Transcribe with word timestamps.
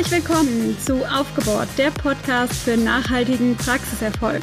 Herzlich 0.00 0.26
willkommen 0.26 0.78
zu 0.82 1.04
Aufgebaut, 1.04 1.68
der 1.76 1.90
Podcast 1.90 2.54
für 2.54 2.74
nachhaltigen 2.74 3.54
Praxiserfolg. 3.54 4.40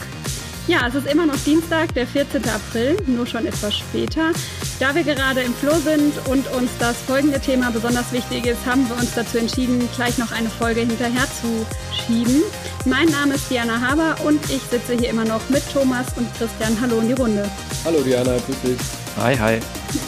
Ja, 0.68 0.86
es 0.88 0.94
ist 0.94 1.08
immer 1.08 1.26
noch 1.26 1.38
Dienstag, 1.38 1.96
der 1.96 2.06
14. 2.06 2.48
April, 2.48 2.96
nur 3.08 3.26
schon 3.26 3.48
etwas 3.48 3.76
später. 3.76 4.34
Da 4.80 4.94
wir 4.94 5.04
gerade 5.04 5.42
im 5.42 5.56
Flow 5.56 5.74
sind 5.80 6.14
und 6.28 6.48
uns 6.54 6.70
das 6.78 6.98
folgende 6.98 7.40
Thema 7.40 7.72
besonders 7.72 8.12
wichtig 8.12 8.46
ist, 8.46 8.64
haben 8.68 8.88
wir 8.88 8.98
uns 8.98 9.16
dazu 9.16 9.40
entschieden, 9.40 9.90
gleich 9.96 10.20
noch 10.20 10.32
eine 10.32 10.50
Folge 10.50 10.82
hinterher 10.82 11.26
zu 11.42 11.66
schieben. 11.92 12.44
Mein 12.86 13.08
Name 13.08 13.34
ist 13.34 13.50
Diana 13.50 13.82
Haber 13.82 14.16
und 14.26 14.40
ich 14.52 14.62
sitze 14.62 14.94
hier 14.94 15.10
immer 15.10 15.26
noch 15.26 15.50
mit 15.50 15.64
Thomas 15.74 16.06
und 16.18 16.32
Christian. 16.36 16.80
Hallo 16.80 17.00
in 17.00 17.08
die 17.08 17.14
Runde. 17.14 17.50
Hallo 17.84 18.02
Diana, 18.02 18.38
grüß 18.46 18.62
dich. 18.64 18.80
Hi, 19.18 19.36
hi. 19.36 19.60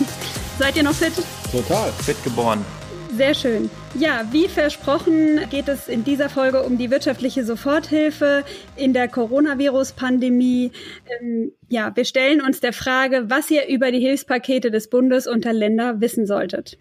Seid 0.60 0.78
ihr 0.78 0.84
noch 0.84 0.94
fit? 0.94 1.14
Total. 1.52 1.92
Fit 2.06 2.24
geboren. 2.24 2.64
Sehr 3.20 3.36
schön. 3.36 3.70
Ja, 4.00 4.26
wie 4.32 4.48
versprochen 4.48 5.42
geht 5.52 5.68
es 5.68 5.90
in 5.90 6.06
dieser 6.06 6.30
Folge 6.30 6.64
um 6.64 6.78
die 6.78 6.90
wirtschaftliche 6.90 7.44
Soforthilfe 7.44 8.46
in 8.78 8.94
der 8.94 9.10
Coronavirus-Pandemie. 9.10 10.72
Ähm, 11.20 11.52
ja, 11.68 11.92
wir 11.94 12.06
stellen 12.06 12.40
uns 12.40 12.62
der 12.62 12.72
Frage, 12.72 13.26
was 13.28 13.52
ihr 13.52 13.68
über 13.68 13.92
die 13.92 14.00
Hilfspakete 14.00 14.72
des 14.72 14.90
Bundes 14.90 15.28
und 15.28 15.44
der 15.44 15.52
Länder 15.52 16.00
wissen 16.00 16.26
solltet. 16.28 16.78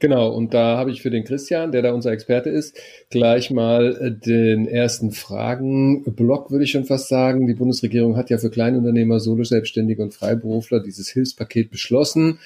Genau, 0.00 0.28
und 0.34 0.52
da 0.52 0.76
habe 0.76 0.90
ich 0.90 1.00
für 1.00 1.08
den 1.08 1.24
Christian, 1.24 1.72
der 1.72 1.80
da 1.80 1.94
unser 1.94 2.12
Experte 2.12 2.50
ist, 2.50 2.76
gleich 3.08 3.50
mal 3.50 3.96
äh, 3.96 4.12
den 4.12 4.68
ersten 4.68 5.12
Fragenblock, 5.12 6.50
würde 6.50 6.64
ich 6.64 6.72
schon 6.72 6.84
fast 6.84 7.08
sagen. 7.08 7.46
Die 7.46 7.54
Bundesregierung 7.54 8.18
hat 8.18 8.28
ja 8.28 8.36
für 8.36 8.50
Kleinunternehmer, 8.50 9.18
Solo-Selbstständige 9.18 10.02
und 10.02 10.12
Freiberufler 10.12 10.80
dieses 10.80 11.08
Hilfspaket 11.08 11.70
beschlossen 11.70 12.38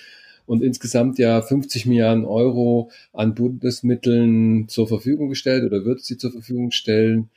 und 0.48 0.62
insgesamt 0.62 1.18
ja 1.18 1.42
50 1.42 1.86
Milliarden 1.86 2.24
Euro 2.24 2.90
an 3.12 3.34
Bundesmitteln 3.34 4.68
zur 4.68 4.88
Verfügung 4.88 5.28
gestellt 5.28 5.64
oder 5.64 5.84
wird 5.84 6.02
sie 6.02 6.16
zur 6.16 6.32
Verfügung 6.32 6.70
stellen. 6.70 7.28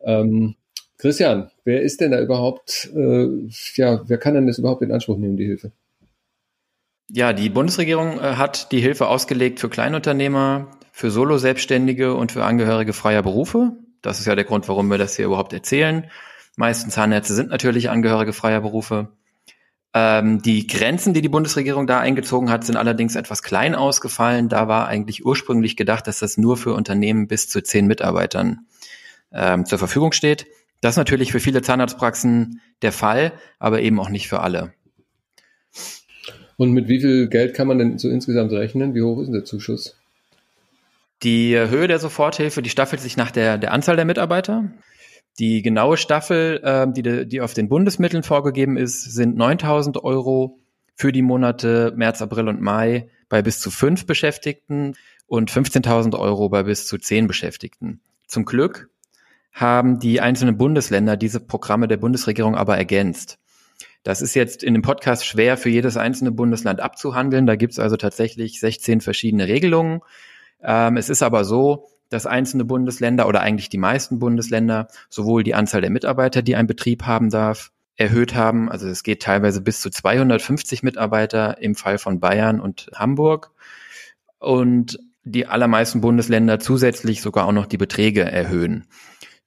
Ähm, 0.00 0.54
Christian, 0.98 1.50
wer 1.64 1.82
ist 1.82 2.00
denn 2.00 2.10
da 2.10 2.20
überhaupt, 2.20 2.90
äh, 2.94 3.26
ja, 3.74 4.02
wer 4.06 4.18
kann 4.18 4.34
denn 4.34 4.46
das 4.46 4.58
überhaupt 4.58 4.82
in 4.82 4.92
Anspruch 4.92 5.16
nehmen, 5.16 5.36
die 5.36 5.46
Hilfe? 5.46 5.72
Ja, 7.10 7.32
die 7.32 7.48
Bundesregierung 7.48 8.18
äh, 8.18 8.34
hat 8.34 8.70
die 8.70 8.80
Hilfe 8.80 9.08
ausgelegt 9.08 9.60
für 9.60 9.70
Kleinunternehmer, 9.70 10.70
für 10.92 11.10
Solo-Selbstständige 11.10 12.14
und 12.14 12.32
für 12.32 12.44
Angehörige 12.44 12.92
freier 12.92 13.22
Berufe. 13.22 13.72
Das 14.02 14.20
ist 14.20 14.26
ja 14.26 14.34
der 14.34 14.44
Grund, 14.44 14.68
warum 14.68 14.90
wir 14.90 14.98
das 14.98 15.16
hier 15.16 15.24
überhaupt 15.24 15.54
erzählen. 15.54 16.10
Meistens 16.56 16.94
Zahnärzte 16.94 17.32
sind 17.32 17.48
natürlich 17.48 17.88
Angehörige 17.88 18.34
freier 18.34 18.60
Berufe. 18.60 19.08
Ähm, 19.94 20.42
die 20.42 20.66
Grenzen, 20.66 21.14
die 21.14 21.22
die 21.22 21.28
Bundesregierung 21.28 21.86
da 21.86 22.00
eingezogen 22.00 22.50
hat, 22.50 22.64
sind 22.64 22.76
allerdings 22.76 23.16
etwas 23.16 23.42
klein 23.42 23.74
ausgefallen. 23.74 24.48
Da 24.48 24.68
war 24.68 24.86
eigentlich 24.86 25.24
ursprünglich 25.24 25.76
gedacht, 25.76 26.06
dass 26.06 26.18
das 26.18 26.36
nur 26.36 26.56
für 26.56 26.74
Unternehmen 26.74 27.26
bis 27.26 27.48
zu 27.48 27.62
zehn 27.62 27.86
Mitarbeitern 27.86 28.66
ähm, 29.32 29.64
zur 29.64 29.78
Verfügung 29.78 30.12
steht. 30.12 30.46
Das 30.80 30.94
ist 30.94 30.98
natürlich 30.98 31.32
für 31.32 31.40
viele 31.40 31.62
Zahnarztpraxen 31.62 32.60
der 32.82 32.92
Fall, 32.92 33.32
aber 33.58 33.80
eben 33.80 33.98
auch 33.98 34.10
nicht 34.10 34.28
für 34.28 34.40
alle. 34.40 34.72
Und 36.56 36.72
mit 36.72 36.88
wie 36.88 37.00
viel 37.00 37.28
Geld 37.28 37.54
kann 37.54 37.68
man 37.68 37.78
denn 37.78 37.98
so 37.98 38.08
insgesamt 38.08 38.52
rechnen? 38.52 38.94
Wie 38.94 39.02
hoch 39.02 39.20
ist 39.20 39.26
denn 39.26 39.34
der 39.34 39.44
Zuschuss? 39.44 39.96
Die 41.22 41.56
Höhe 41.56 41.88
der 41.88 41.98
Soforthilfe, 41.98 42.62
die 42.62 42.70
staffelt 42.70 43.00
sich 43.00 43.16
nach 43.16 43.30
der, 43.30 43.58
der 43.58 43.72
Anzahl 43.72 43.96
der 43.96 44.04
Mitarbeiter. 44.04 44.70
Die 45.38 45.62
genaue 45.62 45.96
Staffel, 45.96 46.60
äh, 46.64 46.86
die, 46.90 47.26
die 47.28 47.40
auf 47.40 47.54
den 47.54 47.68
Bundesmitteln 47.68 48.22
vorgegeben 48.22 48.76
ist, 48.76 49.02
sind 49.02 49.36
9000 49.36 50.02
Euro 50.02 50.58
für 50.94 51.12
die 51.12 51.22
Monate 51.22 51.92
März, 51.96 52.20
April 52.22 52.48
und 52.48 52.60
Mai 52.60 53.08
bei 53.28 53.40
bis 53.42 53.60
zu 53.60 53.70
fünf 53.70 54.06
Beschäftigten 54.06 54.96
und 55.26 55.50
15.000 55.50 56.18
Euro 56.18 56.48
bei 56.48 56.64
bis 56.64 56.86
zu 56.86 56.98
zehn 56.98 57.28
Beschäftigten. 57.28 58.00
Zum 58.26 58.44
Glück 58.44 58.90
haben 59.52 60.00
die 60.00 60.20
einzelnen 60.20 60.56
Bundesländer 60.56 61.16
diese 61.16 61.40
Programme 61.40 61.86
der 61.86 61.98
Bundesregierung 61.98 62.56
aber 62.56 62.76
ergänzt. 62.76 63.38
Das 64.02 64.22
ist 64.22 64.34
jetzt 64.34 64.62
in 64.62 64.74
dem 64.74 64.82
Podcast 64.82 65.24
schwer 65.24 65.56
für 65.56 65.68
jedes 65.68 65.96
einzelne 65.96 66.32
Bundesland 66.32 66.80
abzuhandeln. 66.80 67.46
Da 67.46 67.56
gibt 67.56 67.72
es 67.74 67.78
also 67.78 67.96
tatsächlich 67.96 68.58
16 68.60 69.00
verschiedene 69.00 69.46
Regelungen. 69.46 70.00
Ähm, 70.62 70.96
es 70.96 71.08
ist 71.08 71.22
aber 71.22 71.44
so, 71.44 71.88
dass 72.10 72.26
einzelne 72.26 72.64
Bundesländer 72.64 73.28
oder 73.28 73.40
eigentlich 73.40 73.68
die 73.68 73.78
meisten 73.78 74.18
Bundesländer 74.18 74.88
sowohl 75.08 75.42
die 75.42 75.54
Anzahl 75.54 75.80
der 75.80 75.90
Mitarbeiter, 75.90 76.42
die 76.42 76.56
ein 76.56 76.66
Betrieb 76.66 77.04
haben 77.04 77.30
darf, 77.30 77.70
erhöht 77.96 78.34
haben. 78.34 78.70
Also 78.70 78.88
es 78.88 79.02
geht 79.02 79.22
teilweise 79.22 79.60
bis 79.60 79.80
zu 79.80 79.90
250 79.90 80.82
Mitarbeiter 80.82 81.60
im 81.60 81.74
Fall 81.74 81.98
von 81.98 82.20
Bayern 82.20 82.60
und 82.60 82.90
Hamburg. 82.94 83.50
Und 84.38 84.98
die 85.24 85.46
allermeisten 85.46 86.00
Bundesländer 86.00 86.58
zusätzlich 86.60 87.20
sogar 87.20 87.46
auch 87.46 87.52
noch 87.52 87.66
die 87.66 87.76
Beträge 87.76 88.22
erhöhen. 88.22 88.86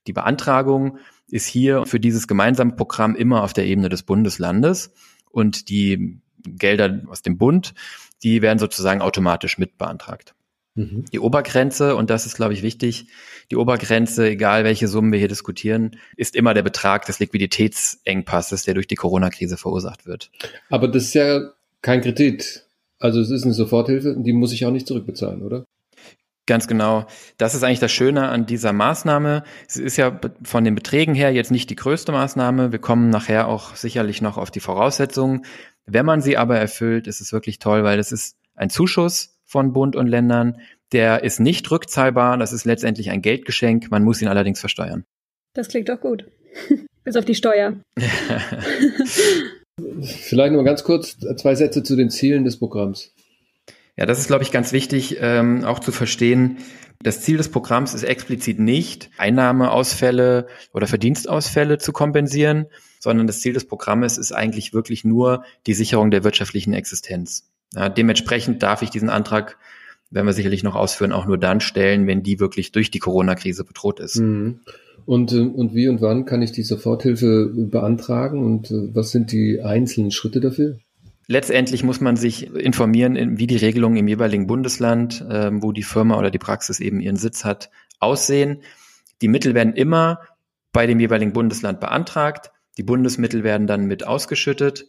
Die 0.06 0.12
Beantragung 0.12 0.98
ist 1.28 1.46
hier 1.46 1.86
für 1.86 1.98
dieses 1.98 2.28
gemeinsame 2.28 2.72
Programm 2.72 3.16
immer 3.16 3.42
auf 3.42 3.52
der 3.52 3.66
Ebene 3.66 3.88
des 3.88 4.02
Bundeslandes 4.02 4.92
und 5.30 5.68
die 5.70 6.20
Gelder 6.44 7.00
aus 7.08 7.22
dem 7.22 7.38
Bund, 7.38 7.74
die 8.22 8.42
werden 8.42 8.58
sozusagen 8.58 9.00
automatisch 9.00 9.58
mitbeantragt. 9.58 10.34
Mhm. 10.74 11.04
Die 11.12 11.20
Obergrenze, 11.20 11.96
und 11.96 12.08
das 12.08 12.24
ist, 12.24 12.34
glaube 12.34 12.54
ich, 12.54 12.62
wichtig, 12.62 13.06
die 13.50 13.56
Obergrenze, 13.56 14.30
egal 14.30 14.64
welche 14.64 14.88
Summen 14.88 15.12
wir 15.12 15.18
hier 15.18 15.28
diskutieren, 15.28 15.96
ist 16.16 16.34
immer 16.34 16.54
der 16.54 16.62
Betrag 16.62 17.04
des 17.06 17.18
Liquiditätsengpasses, 17.18 18.64
der 18.64 18.74
durch 18.74 18.86
die 18.86 18.94
Corona-Krise 18.94 19.56
verursacht 19.56 20.06
wird. 20.06 20.30
Aber 20.70 20.88
das 20.88 21.04
ist 21.04 21.14
ja 21.14 21.50
kein 21.82 22.00
Kredit. 22.00 22.66
Also 22.98 23.20
es 23.20 23.30
ist 23.30 23.44
eine 23.44 23.52
Soforthilfe, 23.52 24.16
die 24.18 24.32
muss 24.32 24.52
ich 24.52 24.64
auch 24.64 24.70
nicht 24.70 24.86
zurückbezahlen, 24.86 25.42
oder? 25.42 25.64
Ganz 26.46 26.66
genau. 26.66 27.06
Das 27.36 27.54
ist 27.54 27.62
eigentlich 27.62 27.78
das 27.78 27.92
Schöne 27.92 28.28
an 28.28 28.46
dieser 28.46 28.72
Maßnahme. 28.72 29.44
Es 29.68 29.76
ist 29.76 29.96
ja 29.96 30.20
von 30.42 30.64
den 30.64 30.74
Beträgen 30.74 31.14
her 31.14 31.32
jetzt 31.32 31.50
nicht 31.50 31.70
die 31.70 31.76
größte 31.76 32.10
Maßnahme. 32.10 32.72
Wir 32.72 32.80
kommen 32.80 33.10
nachher 33.10 33.46
auch 33.46 33.76
sicherlich 33.76 34.22
noch 34.22 34.38
auf 34.38 34.50
die 34.50 34.60
Voraussetzungen. 34.60 35.44
Wenn 35.86 36.06
man 36.06 36.20
sie 36.20 36.36
aber 36.36 36.58
erfüllt, 36.58 37.06
ist 37.06 37.20
es 37.20 37.32
wirklich 37.32 37.58
toll, 37.58 37.84
weil 37.84 37.98
es 37.98 38.10
ist 38.10 38.36
ein 38.54 38.70
Zuschuss 38.70 39.31
von 39.52 39.72
Bund 39.74 39.94
und 39.96 40.08
Ländern. 40.08 40.60
Der 40.92 41.22
ist 41.22 41.38
nicht 41.38 41.70
rückzahlbar. 41.70 42.38
Das 42.38 42.54
ist 42.54 42.64
letztendlich 42.64 43.10
ein 43.10 43.20
Geldgeschenk. 43.20 43.90
Man 43.90 44.02
muss 44.02 44.22
ihn 44.22 44.28
allerdings 44.28 44.60
versteuern. 44.60 45.04
Das 45.52 45.68
klingt 45.68 45.90
doch 45.90 46.00
gut. 46.00 46.24
Bis 47.04 47.16
auf 47.16 47.26
die 47.26 47.34
Steuer. 47.34 47.74
Vielleicht 50.02 50.52
nur 50.52 50.64
ganz 50.64 50.84
kurz 50.84 51.18
zwei 51.36 51.54
Sätze 51.54 51.82
zu 51.82 51.96
den 51.96 52.08
Zielen 52.08 52.44
des 52.44 52.58
Programms. 52.58 53.12
Ja, 53.96 54.06
das 54.06 54.18
ist, 54.18 54.28
glaube 54.28 54.42
ich, 54.42 54.52
ganz 54.52 54.72
wichtig, 54.72 55.18
ähm, 55.20 55.64
auch 55.64 55.80
zu 55.80 55.92
verstehen. 55.92 56.56
Das 57.02 57.20
Ziel 57.20 57.36
des 57.36 57.50
Programms 57.50 57.92
ist 57.92 58.04
explizit 58.04 58.58
nicht, 58.58 59.10
Einnahmeausfälle 59.18 60.46
oder 60.72 60.86
Verdienstausfälle 60.86 61.76
zu 61.76 61.92
kompensieren, 61.92 62.66
sondern 63.00 63.26
das 63.26 63.40
Ziel 63.40 63.52
des 63.52 63.66
Programmes 63.66 64.16
ist 64.16 64.32
eigentlich 64.32 64.72
wirklich 64.72 65.04
nur 65.04 65.44
die 65.66 65.74
Sicherung 65.74 66.10
der 66.10 66.24
wirtschaftlichen 66.24 66.72
Existenz. 66.72 67.51
Ja, 67.74 67.88
dementsprechend 67.88 68.62
darf 68.62 68.82
ich 68.82 68.90
diesen 68.90 69.08
Antrag, 69.08 69.56
werden 70.10 70.26
wir 70.26 70.32
sicherlich 70.32 70.62
noch 70.62 70.74
ausführen, 70.74 71.12
auch 71.12 71.26
nur 71.26 71.38
dann 71.38 71.60
stellen, 71.60 72.06
wenn 72.06 72.22
die 72.22 72.38
wirklich 72.38 72.72
durch 72.72 72.90
die 72.90 72.98
Corona-Krise 72.98 73.64
bedroht 73.64 74.00
ist. 74.00 74.16
Mhm. 74.16 74.60
Und, 75.04 75.32
äh, 75.32 75.40
und 75.40 75.74
wie 75.74 75.88
und 75.88 76.00
wann 76.00 76.26
kann 76.26 76.42
ich 76.42 76.52
die 76.52 76.62
Soforthilfe 76.62 77.50
beantragen 77.54 78.44
und 78.44 78.70
äh, 78.70 78.94
was 78.94 79.10
sind 79.10 79.32
die 79.32 79.60
einzelnen 79.62 80.10
Schritte 80.10 80.40
dafür? 80.40 80.78
Letztendlich 81.26 81.82
muss 81.82 82.00
man 82.00 82.16
sich 82.16 82.54
informieren, 82.54 83.38
wie 83.38 83.46
die 83.46 83.56
Regelungen 83.56 83.96
im 83.96 84.08
jeweiligen 84.08 84.46
Bundesland, 84.46 85.24
ähm, 85.30 85.62
wo 85.62 85.72
die 85.72 85.82
Firma 85.82 86.18
oder 86.18 86.30
die 86.30 86.38
Praxis 86.38 86.78
eben 86.78 87.00
ihren 87.00 87.16
Sitz 87.16 87.44
hat, 87.44 87.70
aussehen. 88.00 88.58
Die 89.22 89.28
Mittel 89.28 89.54
werden 89.54 89.74
immer 89.74 90.20
bei 90.72 90.86
dem 90.86 91.00
jeweiligen 91.00 91.32
Bundesland 91.32 91.80
beantragt. 91.80 92.50
Die 92.76 92.82
Bundesmittel 92.82 93.44
werden 93.44 93.66
dann 93.66 93.86
mit 93.86 94.06
ausgeschüttet 94.06 94.86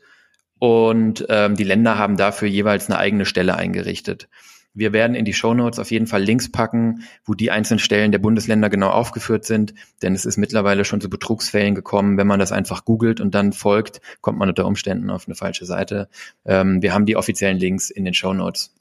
und 0.64 1.26
ähm, 1.28 1.58
die 1.58 1.66
Länder 1.66 1.98
haben 1.98 2.16
dafür 2.16 2.48
jeweils 2.48 2.90
eine 2.90 2.98
eigene 2.98 3.26
Stelle 3.26 3.58
eingerichtet. 3.58 4.30
Wir 4.74 4.94
werden 4.94 5.14
in 5.14 5.26
die 5.26 5.34
Show 5.34 5.54
Notes 5.54 5.78
auf 5.78 5.92
jeden 5.92 6.08
Fall 6.08 6.24
Links 6.24 6.54
packen, 6.54 7.04
wo 7.26 7.34
die 7.34 7.52
einzelnen 7.52 7.80
Stellen 7.80 8.14
der 8.14 8.20
Bundesländer 8.20 8.70
genau 8.70 8.88
aufgeführt 8.88 9.44
sind, 9.44 9.74
denn 10.02 10.16
es 10.16 10.24
ist 10.24 10.38
mittlerweile 10.38 10.86
schon 10.86 11.02
zu 11.02 11.10
Betrugsfällen 11.10 11.76
gekommen. 11.76 12.18
Wenn 12.18 12.28
man 12.28 12.40
das 12.40 12.54
einfach 12.54 12.86
googelt 12.86 13.20
und 13.20 13.36
dann 13.36 13.52
folgt, 13.52 14.00
kommt 14.22 14.40
man 14.40 14.48
unter 14.48 14.66
Umständen 14.66 15.10
auf 15.10 15.28
eine 15.28 15.36
falsche 15.36 15.66
Seite. 15.66 16.08
Ähm, 16.46 16.82
wir 16.82 16.94
haben 16.94 17.06
die 17.06 17.18
offiziellen 17.18 17.58
Links 17.58 17.90
in 17.90 18.06
den 18.06 18.14
Show 18.14 18.34
Notes. 18.34 18.74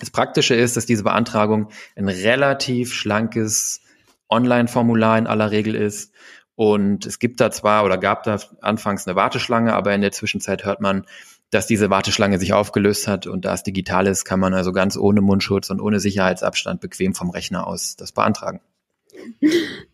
Das 0.00 0.10
Praktische 0.10 0.56
ist, 0.56 0.76
dass 0.76 0.84
diese 0.84 1.04
Beantragung 1.04 1.68
ein 1.94 2.08
relativ 2.08 2.92
schlankes 2.92 3.82
Online-Formular 4.28 5.16
in 5.16 5.28
aller 5.28 5.52
Regel 5.52 5.76
ist 5.76 6.12
und 6.60 7.06
es 7.06 7.18
gibt 7.18 7.40
da 7.40 7.50
zwar 7.50 7.86
oder 7.86 7.96
gab 7.96 8.22
da 8.24 8.36
anfangs 8.60 9.06
eine 9.06 9.16
Warteschlange, 9.16 9.72
aber 9.72 9.94
in 9.94 10.02
der 10.02 10.12
Zwischenzeit 10.12 10.62
hört 10.66 10.82
man, 10.82 11.06
dass 11.48 11.66
diese 11.66 11.88
Warteschlange 11.88 12.38
sich 12.38 12.52
aufgelöst 12.52 13.08
hat 13.08 13.26
und 13.26 13.46
da 13.46 13.54
es 13.54 13.62
digital 13.62 14.06
ist, 14.06 14.26
kann 14.26 14.40
man 14.40 14.52
also 14.52 14.70
ganz 14.70 14.98
ohne 14.98 15.22
Mundschutz 15.22 15.70
und 15.70 15.80
ohne 15.80 16.00
Sicherheitsabstand 16.00 16.82
bequem 16.82 17.14
vom 17.14 17.30
Rechner 17.30 17.66
aus 17.66 17.96
das 17.96 18.12
beantragen. 18.12 18.60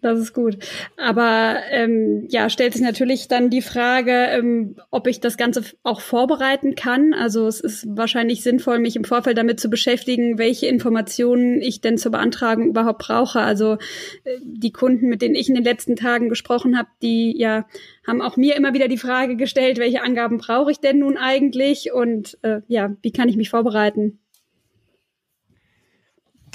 Das 0.00 0.18
ist 0.18 0.32
gut. 0.32 0.58
Aber 0.96 1.56
ähm, 1.70 2.26
ja, 2.28 2.48
stellt 2.50 2.72
sich 2.72 2.82
natürlich 2.82 3.28
dann 3.28 3.50
die 3.50 3.62
Frage, 3.62 4.12
ähm, 4.12 4.76
ob 4.90 5.06
ich 5.06 5.20
das 5.20 5.36
Ganze 5.36 5.62
auch 5.82 6.00
vorbereiten 6.00 6.74
kann. 6.74 7.14
Also 7.14 7.46
es 7.46 7.60
ist 7.60 7.86
wahrscheinlich 7.88 8.42
sinnvoll, 8.42 8.78
mich 8.78 8.96
im 8.96 9.04
Vorfeld 9.04 9.38
damit 9.38 9.58
zu 9.58 9.68
beschäftigen, 9.68 10.38
welche 10.38 10.66
Informationen 10.66 11.60
ich 11.60 11.80
denn 11.80 11.98
zur 11.98 12.12
Beantragung 12.12 12.68
überhaupt 12.68 12.98
brauche. 12.98 13.40
Also 13.40 13.78
äh, 14.24 14.38
die 14.42 14.72
Kunden, 14.72 15.08
mit 15.08 15.22
denen 15.22 15.34
ich 15.34 15.48
in 15.48 15.54
den 15.54 15.64
letzten 15.64 15.96
Tagen 15.96 16.28
gesprochen 16.28 16.78
habe, 16.78 16.88
die 17.02 17.36
ja 17.36 17.66
haben 18.06 18.22
auch 18.22 18.36
mir 18.36 18.54
immer 18.56 18.72
wieder 18.74 18.88
die 18.88 18.98
Frage 18.98 19.36
gestellt, 19.36 19.78
welche 19.78 20.02
Angaben 20.02 20.38
brauche 20.38 20.70
ich 20.70 20.78
denn 20.78 21.00
nun 21.00 21.16
eigentlich 21.16 21.92
und 21.92 22.38
äh, 22.42 22.60
ja, 22.68 22.94
wie 23.02 23.12
kann 23.12 23.28
ich 23.28 23.36
mich 23.36 23.50
vorbereiten? 23.50 24.20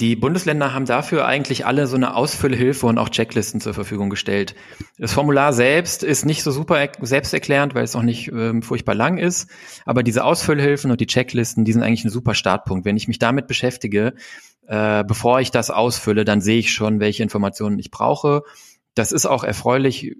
Die 0.01 0.15
Bundesländer 0.15 0.73
haben 0.73 0.85
dafür 0.85 1.27
eigentlich 1.27 1.67
alle 1.67 1.85
so 1.85 1.95
eine 1.95 2.15
Ausfüllhilfe 2.15 2.87
und 2.87 2.97
auch 2.97 3.09
Checklisten 3.09 3.61
zur 3.61 3.75
Verfügung 3.75 4.09
gestellt. 4.09 4.55
Das 4.97 5.13
Formular 5.13 5.53
selbst 5.53 6.01
ist 6.01 6.25
nicht 6.25 6.41
so 6.41 6.49
super 6.49 6.89
selbsterklärend, 7.01 7.75
weil 7.75 7.83
es 7.83 7.95
auch 7.95 8.01
nicht 8.01 8.29
ähm, 8.29 8.63
furchtbar 8.63 8.95
lang 8.95 9.19
ist. 9.19 9.47
Aber 9.85 10.01
diese 10.01 10.23
Ausfüllhilfen 10.23 10.89
und 10.89 11.01
die 11.01 11.05
Checklisten, 11.05 11.65
die 11.65 11.71
sind 11.73 11.83
eigentlich 11.83 12.03
ein 12.03 12.09
super 12.09 12.33
Startpunkt. 12.33 12.83
Wenn 12.83 12.97
ich 12.97 13.07
mich 13.07 13.19
damit 13.19 13.45
beschäftige, 13.45 14.15
äh, 14.65 15.03
bevor 15.03 15.39
ich 15.39 15.51
das 15.51 15.69
ausfülle, 15.69 16.25
dann 16.25 16.41
sehe 16.41 16.57
ich 16.57 16.73
schon, 16.73 16.99
welche 16.99 17.21
Informationen 17.21 17.77
ich 17.77 17.91
brauche. 17.91 18.41
Das 18.95 19.11
ist 19.11 19.27
auch 19.27 19.43
erfreulich, 19.43 20.15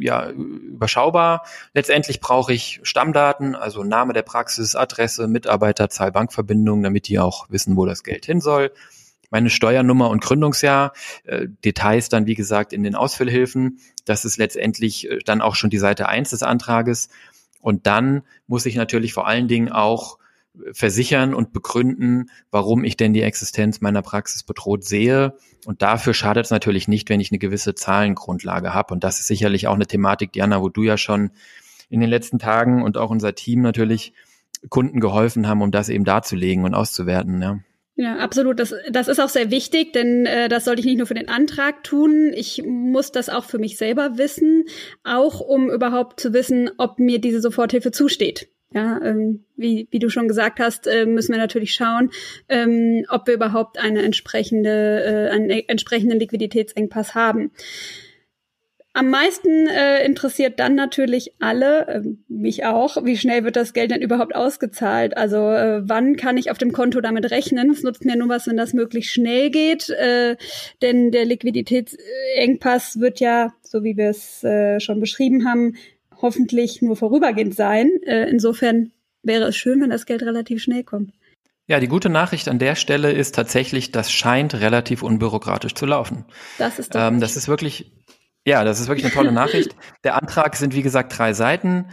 ja, 0.00 0.30
überschaubar. 0.30 1.44
Letztendlich 1.74 2.18
brauche 2.18 2.52
ich 2.52 2.80
Stammdaten, 2.82 3.54
also 3.54 3.84
Name 3.84 4.14
der 4.14 4.22
Praxis, 4.22 4.74
Adresse, 4.74 5.28
Mitarbeiterzahl, 5.28 6.10
Bankverbindung, 6.10 6.82
damit 6.82 7.06
die 7.06 7.20
auch 7.20 7.46
wissen, 7.50 7.76
wo 7.76 7.86
das 7.86 8.02
Geld 8.02 8.26
hin 8.26 8.40
soll 8.40 8.72
meine 9.32 9.50
Steuernummer 9.50 10.10
und 10.10 10.22
Gründungsjahr, 10.22 10.92
äh, 11.24 11.48
Details 11.64 12.08
dann 12.10 12.26
wie 12.26 12.34
gesagt 12.36 12.72
in 12.72 12.84
den 12.84 12.94
Ausfüllhilfen. 12.94 13.78
Das 14.04 14.24
ist 14.24 14.36
letztendlich 14.36 15.10
äh, 15.10 15.18
dann 15.24 15.40
auch 15.40 15.56
schon 15.56 15.70
die 15.70 15.78
Seite 15.78 16.08
eins 16.08 16.30
des 16.30 16.44
Antrages. 16.44 17.08
Und 17.60 17.86
dann 17.86 18.22
muss 18.46 18.66
ich 18.66 18.76
natürlich 18.76 19.14
vor 19.14 19.26
allen 19.26 19.48
Dingen 19.48 19.72
auch 19.72 20.18
äh, 20.54 20.74
versichern 20.74 21.32
und 21.32 21.52
begründen, 21.54 22.30
warum 22.50 22.84
ich 22.84 22.98
denn 22.98 23.14
die 23.14 23.22
Existenz 23.22 23.80
meiner 23.80 24.02
Praxis 24.02 24.42
bedroht 24.42 24.84
sehe. 24.84 25.34
Und 25.64 25.80
dafür 25.80 26.12
schadet 26.12 26.44
es 26.44 26.50
natürlich 26.50 26.86
nicht, 26.86 27.08
wenn 27.08 27.20
ich 27.20 27.32
eine 27.32 27.38
gewisse 27.38 27.74
Zahlengrundlage 27.74 28.74
habe. 28.74 28.92
Und 28.92 29.02
das 29.02 29.18
ist 29.18 29.28
sicherlich 29.28 29.66
auch 29.66 29.74
eine 29.74 29.86
Thematik, 29.86 30.32
Diana, 30.32 30.60
wo 30.60 30.68
du 30.68 30.82
ja 30.82 30.98
schon 30.98 31.30
in 31.88 32.00
den 32.00 32.10
letzten 32.10 32.38
Tagen 32.38 32.82
und 32.82 32.98
auch 32.98 33.10
unser 33.10 33.34
Team 33.34 33.62
natürlich 33.62 34.12
Kunden 34.68 35.00
geholfen 35.00 35.48
haben, 35.48 35.62
um 35.62 35.70
das 35.70 35.88
eben 35.88 36.04
darzulegen 36.04 36.64
und 36.64 36.74
auszuwerten. 36.74 37.40
Ja. 37.40 37.58
Ja, 37.94 38.16
absolut. 38.16 38.58
Das, 38.58 38.74
das 38.90 39.08
ist 39.08 39.20
auch 39.20 39.28
sehr 39.28 39.50
wichtig, 39.50 39.92
denn 39.92 40.24
äh, 40.24 40.48
das 40.48 40.64
sollte 40.64 40.80
ich 40.80 40.86
nicht 40.86 40.96
nur 40.96 41.06
für 41.06 41.14
den 41.14 41.28
Antrag 41.28 41.84
tun. 41.84 42.32
Ich 42.34 42.62
muss 42.64 43.12
das 43.12 43.28
auch 43.28 43.44
für 43.44 43.58
mich 43.58 43.76
selber 43.76 44.16
wissen, 44.16 44.64
auch 45.04 45.40
um 45.40 45.70
überhaupt 45.70 46.18
zu 46.18 46.32
wissen, 46.32 46.70
ob 46.78 46.98
mir 46.98 47.20
diese 47.20 47.40
Soforthilfe 47.42 47.90
zusteht. 47.90 48.48
Ja, 48.74 48.98
ähm, 49.04 49.44
wie, 49.56 49.86
wie 49.90 49.98
du 49.98 50.08
schon 50.08 50.28
gesagt 50.28 50.58
hast, 50.58 50.86
äh, 50.86 51.04
müssen 51.04 51.32
wir 51.32 51.38
natürlich 51.38 51.74
schauen, 51.74 52.10
ähm, 52.48 53.04
ob 53.10 53.26
wir 53.26 53.34
überhaupt 53.34 53.78
eine 53.78 54.02
entsprechende, 54.02 55.04
äh, 55.04 55.30
einen 55.30 55.50
entsprechenden 55.50 56.18
Liquiditätsengpass 56.18 57.14
haben. 57.14 57.50
Am 58.94 59.08
meisten 59.08 59.68
äh, 59.68 60.04
interessiert 60.04 60.60
dann 60.60 60.74
natürlich 60.74 61.32
alle, 61.40 61.88
äh, 61.88 62.02
mich 62.28 62.66
auch, 62.66 63.02
wie 63.04 63.16
schnell 63.16 63.42
wird 63.42 63.56
das 63.56 63.72
Geld 63.72 63.90
denn 63.90 64.02
überhaupt 64.02 64.34
ausgezahlt? 64.34 65.16
Also 65.16 65.50
äh, 65.50 65.80
wann 65.88 66.16
kann 66.16 66.36
ich 66.36 66.50
auf 66.50 66.58
dem 66.58 66.72
Konto 66.72 67.00
damit 67.00 67.30
rechnen? 67.30 67.70
Es 67.70 67.82
nutzt 67.82 68.04
mir 68.04 68.16
nur 68.16 68.28
was, 68.28 68.46
wenn 68.46 68.58
das 68.58 68.74
möglichst 68.74 69.12
schnell 69.12 69.48
geht, 69.48 69.88
äh, 69.88 70.36
denn 70.82 71.10
der 71.10 71.24
Liquiditätsengpass 71.24 73.00
wird 73.00 73.20
ja, 73.20 73.54
so 73.62 73.82
wie 73.82 73.96
wir 73.96 74.10
es 74.10 74.44
äh, 74.44 74.78
schon 74.78 75.00
beschrieben 75.00 75.48
haben, 75.48 75.76
hoffentlich 76.20 76.82
nur 76.82 76.96
vorübergehend 76.96 77.54
sein. 77.54 77.90
Äh, 78.04 78.28
insofern 78.28 78.92
wäre 79.22 79.44
es 79.44 79.56
schön, 79.56 79.80
wenn 79.80 79.90
das 79.90 80.04
Geld 80.04 80.22
relativ 80.22 80.62
schnell 80.62 80.84
kommt. 80.84 81.12
Ja, 81.66 81.80
die 81.80 81.88
gute 81.88 82.10
Nachricht 82.10 82.48
an 82.48 82.58
der 82.58 82.74
Stelle 82.74 83.12
ist 83.12 83.34
tatsächlich, 83.34 83.90
das 83.90 84.12
scheint 84.12 84.54
relativ 84.54 85.02
unbürokratisch 85.02 85.74
zu 85.74 85.86
laufen. 85.86 86.26
Das 86.58 86.78
ist, 86.78 86.94
ähm, 86.94 87.20
das 87.20 87.36
ist 87.36 87.48
wirklich 87.48 87.90
ja, 88.46 88.64
das 88.64 88.80
ist 88.80 88.88
wirklich 88.88 89.04
eine 89.04 89.14
tolle 89.14 89.32
Nachricht. 89.32 89.76
Der 90.04 90.16
Antrag 90.16 90.56
sind, 90.56 90.74
wie 90.74 90.82
gesagt, 90.82 91.16
drei 91.16 91.32
Seiten. 91.32 91.86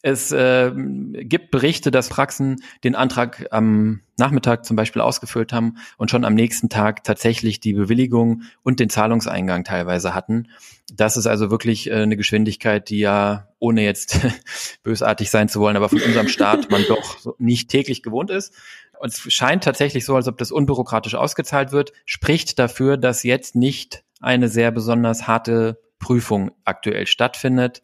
Es 0.00 0.30
äh, 0.30 0.70
gibt 0.74 1.50
Berichte, 1.50 1.90
dass 1.90 2.08
Praxen 2.08 2.62
den 2.84 2.94
Antrag 2.94 3.46
am 3.50 4.00
Nachmittag 4.16 4.64
zum 4.64 4.76
Beispiel 4.76 5.02
ausgefüllt 5.02 5.52
haben 5.52 5.76
und 5.96 6.08
schon 6.08 6.24
am 6.24 6.34
nächsten 6.34 6.68
Tag 6.68 7.02
tatsächlich 7.02 7.58
die 7.58 7.72
Bewilligung 7.72 8.42
und 8.62 8.78
den 8.78 8.90
Zahlungseingang 8.90 9.64
teilweise 9.64 10.14
hatten. 10.14 10.48
Das 10.94 11.16
ist 11.16 11.26
also 11.26 11.50
wirklich 11.50 11.90
äh, 11.90 11.94
eine 11.94 12.16
Geschwindigkeit, 12.16 12.88
die 12.90 13.00
ja, 13.00 13.48
ohne 13.58 13.82
jetzt 13.82 14.20
bösartig 14.84 15.30
sein 15.30 15.48
zu 15.48 15.58
wollen, 15.58 15.76
aber 15.76 15.88
von 15.88 16.00
unserem 16.00 16.28
Staat 16.28 16.70
man 16.70 16.84
doch 16.88 17.34
nicht 17.38 17.68
täglich 17.68 18.04
gewohnt 18.04 18.30
ist. 18.30 18.54
Und 19.00 19.12
es 19.12 19.32
scheint 19.32 19.64
tatsächlich 19.64 20.04
so, 20.04 20.14
als 20.14 20.28
ob 20.28 20.38
das 20.38 20.52
unbürokratisch 20.52 21.16
ausgezahlt 21.16 21.72
wird, 21.72 21.92
spricht 22.04 22.58
dafür, 22.58 22.96
dass 22.96 23.24
jetzt 23.24 23.56
nicht 23.56 24.04
eine 24.20 24.48
sehr 24.48 24.70
besonders 24.70 25.26
harte 25.26 25.80
Prüfung 25.98 26.52
aktuell 26.64 27.06
stattfindet. 27.06 27.82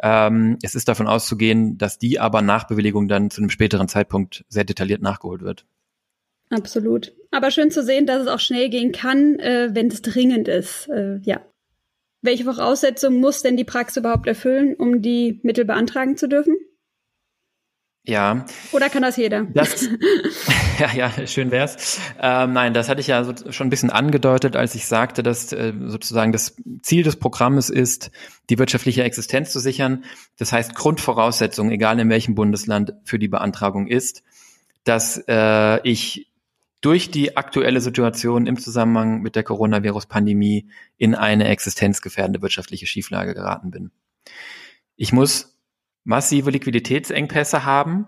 Ähm, 0.00 0.58
es 0.62 0.74
ist 0.74 0.88
davon 0.88 1.06
auszugehen, 1.06 1.78
dass 1.78 1.98
die 1.98 2.18
aber 2.18 2.42
nach 2.42 2.66
Bewilligung 2.66 3.08
dann 3.08 3.30
zu 3.30 3.40
einem 3.40 3.50
späteren 3.50 3.88
Zeitpunkt 3.88 4.44
sehr 4.48 4.64
detailliert 4.64 5.02
nachgeholt 5.02 5.42
wird. 5.42 5.66
Absolut. 6.50 7.12
Aber 7.30 7.50
schön 7.50 7.70
zu 7.70 7.82
sehen, 7.82 8.06
dass 8.06 8.22
es 8.22 8.28
auch 8.28 8.40
schnell 8.40 8.68
gehen 8.68 8.92
kann, 8.92 9.38
äh, 9.38 9.70
wenn 9.72 9.88
es 9.88 10.02
dringend 10.02 10.48
ist. 10.48 10.88
Äh, 10.88 11.18
ja. 11.22 11.40
Welche 12.22 12.44
Voraussetzungen 12.44 13.20
muss 13.20 13.42
denn 13.42 13.56
die 13.56 13.64
Praxis 13.64 13.98
überhaupt 13.98 14.26
erfüllen, 14.26 14.74
um 14.74 15.02
die 15.02 15.40
Mittel 15.42 15.64
beantragen 15.64 16.16
zu 16.16 16.28
dürfen? 16.28 16.56
Ja. 18.06 18.44
Oder 18.72 18.90
kann 18.90 19.02
das 19.02 19.16
jeder? 19.16 19.44
Das, 19.44 19.88
ja, 20.78 20.92
ja, 20.92 21.26
schön 21.26 21.50
wär's. 21.50 21.98
Ähm, 22.20 22.52
nein, 22.52 22.74
das 22.74 22.90
hatte 22.90 23.00
ich 23.00 23.06
ja 23.06 23.24
so, 23.24 23.32
schon 23.50 23.66
ein 23.66 23.70
bisschen 23.70 23.88
angedeutet, 23.88 24.56
als 24.56 24.74
ich 24.74 24.86
sagte, 24.86 25.22
dass 25.22 25.52
äh, 25.52 25.72
sozusagen 25.86 26.30
das 26.30 26.54
Ziel 26.82 27.02
des 27.02 27.16
Programmes 27.16 27.70
ist, 27.70 28.10
die 28.50 28.58
wirtschaftliche 28.58 29.02
Existenz 29.04 29.52
zu 29.52 29.58
sichern. 29.58 30.04
Das 30.36 30.52
heißt, 30.52 30.74
Grundvoraussetzung, 30.74 31.70
egal 31.70 31.98
in 31.98 32.10
welchem 32.10 32.34
Bundesland 32.34 32.92
für 33.04 33.18
die 33.18 33.28
Beantragung 33.28 33.86
ist, 33.86 34.22
dass 34.84 35.24
äh, 35.26 35.80
ich 35.88 36.30
durch 36.82 37.10
die 37.10 37.38
aktuelle 37.38 37.80
Situation 37.80 38.46
im 38.46 38.58
Zusammenhang 38.58 39.22
mit 39.22 39.34
der 39.34 39.44
Coronavirus-Pandemie 39.44 40.68
in 40.98 41.14
eine 41.14 41.48
existenzgefährdende 41.48 42.42
wirtschaftliche 42.42 42.86
Schieflage 42.86 43.32
geraten 43.32 43.70
bin. 43.70 43.90
Ich 44.94 45.10
muss 45.10 45.53
massive 46.04 46.50
Liquiditätsengpässe 46.50 47.64
haben, 47.64 48.06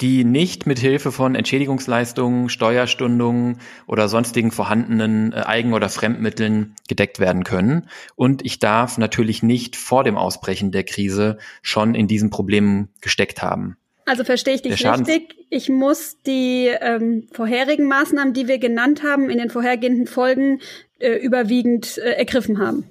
die 0.00 0.24
nicht 0.24 0.66
mit 0.66 0.78
Hilfe 0.78 1.12
von 1.12 1.34
Entschädigungsleistungen, 1.34 2.48
Steuerstundungen 2.48 3.58
oder 3.86 4.08
sonstigen 4.08 4.50
vorhandenen 4.50 5.32
äh, 5.32 5.42
Eigen- 5.44 5.74
oder 5.74 5.90
Fremdmitteln 5.90 6.74
gedeckt 6.88 7.20
werden 7.20 7.44
können. 7.44 7.88
Und 8.16 8.44
ich 8.44 8.58
darf 8.58 8.96
natürlich 8.96 9.42
nicht 9.42 9.76
vor 9.76 10.02
dem 10.02 10.16
Ausbrechen 10.16 10.72
der 10.72 10.84
Krise 10.84 11.36
schon 11.60 11.94
in 11.94 12.08
diesen 12.08 12.30
Problemen 12.30 12.88
gesteckt 13.02 13.42
haben. 13.42 13.76
Also 14.06 14.24
verstehe 14.24 14.54
ich 14.54 14.62
dich 14.62 14.84
richtig. 14.84 15.36
Ich 15.50 15.68
muss 15.68 16.16
die 16.26 16.68
ähm, 16.80 17.28
vorherigen 17.32 17.86
Maßnahmen, 17.86 18.32
die 18.32 18.48
wir 18.48 18.58
genannt 18.58 19.02
haben, 19.04 19.28
in 19.28 19.38
den 19.38 19.50
vorhergehenden 19.50 20.06
Folgen 20.06 20.60
äh, 20.98 21.12
überwiegend 21.12 21.98
äh, 21.98 22.12
ergriffen 22.12 22.58
haben. 22.58 22.90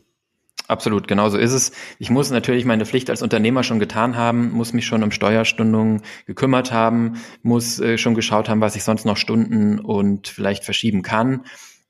Absolut, 0.70 1.08
genau 1.08 1.30
so 1.30 1.38
ist 1.40 1.52
es. 1.52 1.72
Ich 1.98 2.12
muss 2.12 2.30
natürlich 2.30 2.64
meine 2.64 2.86
Pflicht 2.86 3.10
als 3.10 3.24
Unternehmer 3.24 3.64
schon 3.64 3.80
getan 3.80 4.16
haben, 4.16 4.52
muss 4.52 4.72
mich 4.72 4.86
schon 4.86 5.02
um 5.02 5.10
Steuerstundungen 5.10 6.04
gekümmert 6.28 6.72
haben, 6.72 7.14
muss 7.42 7.80
äh, 7.80 7.98
schon 7.98 8.14
geschaut 8.14 8.50
haben, 8.50 8.62
was 8.62 8.76
ich 8.76 8.84
sonst 8.84 9.04
noch 9.04 9.18
stunden 9.18 9.80
und 9.80 10.28
vielleicht 10.28 10.64
verschieben 10.64 11.02
kann. 11.02 11.44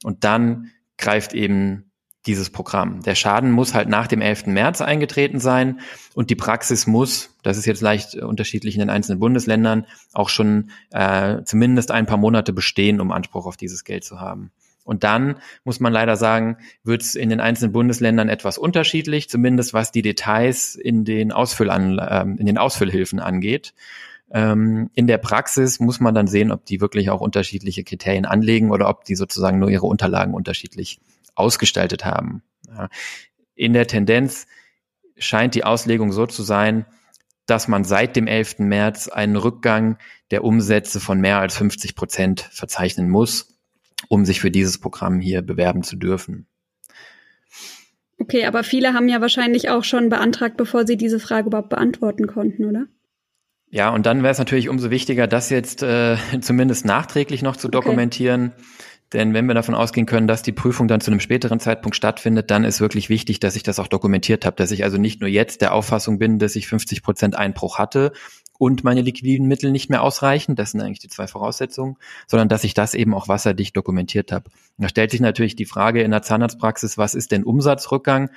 Und 0.06 0.24
dann 0.24 0.72
greift 0.98 1.34
eben 1.34 1.92
dieses 2.26 2.52
Programm. 2.52 3.02
Der 3.02 3.16
Schaden 3.16 3.52
muss 3.52 3.74
halt 3.74 3.90
nach 3.90 4.08
dem 4.08 4.22
11. 4.22 4.46
März 4.46 4.80
eingetreten 4.80 5.42
sein 5.42 5.82
und 6.14 6.30
die 6.30 6.36
Praxis 6.36 6.88
muss, 6.88 7.36
das 7.44 7.58
ist 7.58 7.66
jetzt 7.66 7.82
leicht 7.82 8.16
unterschiedlich 8.16 8.76
in 8.76 8.80
den 8.80 8.90
einzelnen 8.90 9.20
Bundesländern, 9.20 9.88
auch 10.14 10.30
schon 10.30 10.72
äh, 10.92 11.44
zumindest 11.44 11.92
ein 11.92 12.06
paar 12.06 12.18
Monate 12.18 12.54
bestehen, 12.54 13.02
um 13.02 13.12
Anspruch 13.12 13.46
auf 13.46 13.58
dieses 13.58 13.84
Geld 13.84 14.06
zu 14.06 14.22
haben. 14.22 14.52
Und 14.84 15.04
dann 15.04 15.40
muss 15.64 15.80
man 15.80 15.94
leider 15.94 16.16
sagen, 16.16 16.58
wird 16.84 17.02
es 17.02 17.16
in 17.16 17.30
den 17.30 17.40
einzelnen 17.40 17.72
Bundesländern 17.72 18.30
etwas 18.30 18.58
unterschiedlich, 18.58 19.30
zumindest 19.30 19.74
was 19.74 19.92
die 19.92 20.02
Details 20.02 20.76
in 20.76 21.06
den, 21.06 21.32
Ausfüllan 21.32 22.00
äh, 22.00 22.22
in 22.22 22.46
den 22.46 22.58
Ausfüllhilfen 22.58 23.20
angeht. 23.20 23.74
Ähm, 24.32 24.90
in 24.94 25.08
der 25.08 25.18
Praxis 25.18 25.80
muss 25.80 26.00
man 26.00 26.16
dann 26.16 26.28
sehen, 26.28 26.52
ob 26.52 26.66
die 26.66 26.82
wirklich 26.82 27.10
auch 27.10 27.22
unterschiedliche 27.22 27.84
Kriterien 27.84 28.26
anlegen 28.26 28.72
oder 28.72 28.90
ob 28.90 29.06
die 29.06 29.16
sozusagen 29.16 29.60
nur 29.60 29.70
ihre 29.70 29.86
Unterlagen 29.86 30.34
unterschiedlich 30.34 31.00
ausgestaltet 31.36 32.06
haben. 32.06 32.44
In 33.56 33.74
der 33.74 33.88
Tendenz 33.88 34.48
scheint 35.18 35.56
die 35.56 35.64
Auslegung 35.64 36.12
so 36.12 36.26
zu 36.26 36.44
sein, 36.44 36.86
dass 37.46 37.68
man 37.68 37.84
seit 37.84 38.16
dem 38.16 38.28
11. 38.28 38.60
März 38.60 39.08
einen 39.08 39.36
Rückgang 39.36 39.98
der 40.32 40.44
Umsätze 40.44 41.00
von 41.00 41.20
mehr 41.20 41.40
als 41.40 41.58
50 41.58 41.96
Prozent 41.96 42.42
verzeichnen 42.52 43.10
muss 43.10 43.59
um 44.08 44.25
sich 44.25 44.39
für 44.39 44.51
dieses 44.51 44.77
Programm 44.77 45.20
hier 45.20 45.41
bewerben 45.41 45.84
zu 45.84 45.96
dürfen. 45.96 46.48
Okay, 48.20 48.46
aber 48.46 48.63
viele 48.63 48.94
haben 48.94 49.08
ja 49.08 49.22
wahrscheinlich 49.22 49.70
auch 49.70 49.84
schon 49.84 50.10
beantragt, 50.10 50.58
bevor 50.58 50.86
sie 50.86 50.98
diese 50.98 51.20
Frage 51.20 51.48
überhaupt 51.48 51.70
beantworten 51.70 52.27
konnten, 52.27 52.65
oder? 52.65 52.88
Ja, 53.72 53.89
und 53.89 54.06
dann 54.06 54.24
wäre 54.24 54.32
es 54.32 54.39
natürlich 54.39 54.68
umso 54.68 54.89
wichtiger, 54.89 55.27
das 55.27 55.50
jetzt 55.50 55.84
äh, 55.84 56.18
zumindest 56.41 56.86
nachträglich 56.86 57.41
noch 57.41 57.56
zu 57.56 57.70
dokumentieren. 57.70 58.53
Okay. 58.56 58.63
Denn 59.13 59.34
wenn 59.34 59.48
wir 59.48 59.56
davon 59.56 59.74
ausgehen 59.74 60.06
können, 60.06 60.27
dass 60.27 60.44
die 60.44 60.51
Prüfung 60.51 60.88
dann 60.88 61.01
zu 61.01 61.10
einem 61.10 61.20
späteren 61.20 61.60
Zeitpunkt 61.60 61.96
stattfindet, 61.96 62.51
dann 62.51 62.63
ist 62.63 62.79
wirklich 62.79 63.10
wichtig, 63.10 63.39
dass 63.39 63.56
ich 63.56 63.63
das 63.63 63.79
auch 63.79 63.88
dokumentiert 63.88 64.46
habe, 64.46 64.56
dass 64.56 64.70
ich 64.70 64.84
also 64.84 65.00
nicht 65.00 65.20
nur 65.20 65.29
jetzt 65.29 65.62
der 65.62 65.74
Auffassung 65.74 66.20
bin, 66.20 66.38
dass 66.38 66.56
ich 66.56 66.68
50 66.68 67.01
Prozent 67.01 67.36
Einbruch 67.36 67.79
hatte 67.79 68.12
und 68.60 68.84
meine 68.84 69.01
liquiden 69.01 69.48
Mittel 69.48 69.72
nicht 69.72 69.89
mehr 69.89 70.04
ausreichen, 70.04 70.56
das 70.56 70.72
sind 70.72 70.82
eigentlich 70.82 71.00
die 71.00 71.08
zwei 71.08 71.28
Voraussetzungen, 71.28 71.96
sondern 72.28 72.50
dass 72.50 72.66
ich 72.66 72.74
das 72.74 72.94
eben 72.94 73.16
auch 73.16 73.30
wasserdicht 73.30 73.75
dokumentiert 73.75 74.34
habe. 74.34 74.51
Da 74.78 74.89
stellt 74.89 75.12
sich 75.12 75.22
natürlich 75.22 75.56
die 75.56 75.66
Frage 75.66 76.04
in 76.04 76.12
der 76.12 76.22
Zahnarztpraxis, 76.22 76.98
was 76.98 77.16
ist 77.16 77.32
denn 77.32 77.46
Umsatzrückgang? 77.46 78.30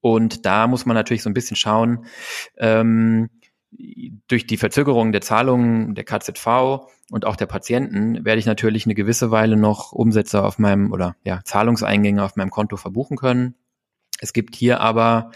Und 0.00 0.46
da 0.46 0.66
muss 0.66 0.86
man 0.86 0.94
natürlich 0.94 1.22
so 1.22 1.28
ein 1.28 1.34
bisschen 1.34 1.58
schauen, 1.58 2.06
ähm, 2.56 3.28
durch 4.28 4.46
die 4.46 4.56
Verzögerung 4.56 5.12
der 5.12 5.20
Zahlungen 5.20 5.94
der 5.94 6.04
KZV 6.04 6.86
und 7.10 7.26
auch 7.26 7.36
der 7.36 7.46
Patienten 7.46 8.24
werde 8.24 8.38
ich 8.38 8.46
natürlich 8.46 8.86
eine 8.86 8.94
gewisse 8.94 9.30
Weile 9.30 9.56
noch 9.58 9.92
Umsätze 9.92 10.42
auf 10.42 10.58
meinem 10.58 10.90
oder 10.90 11.16
ja, 11.22 11.40
Zahlungseingänge 11.44 12.24
auf 12.24 12.36
meinem 12.36 12.50
Konto 12.50 12.76
verbuchen 12.76 13.18
können. 13.18 13.56
Es 14.20 14.32
gibt 14.32 14.56
hier 14.56 14.80
aber 14.80 15.32